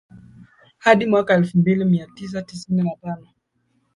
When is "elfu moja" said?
1.33-1.85